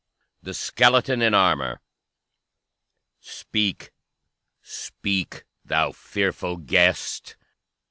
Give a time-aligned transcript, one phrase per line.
[0.41, 1.79] THE SKELETON IN ARMOR
[3.19, 3.91] "Speak!
[4.63, 5.43] speak!
[5.63, 7.37] thou fearful guest!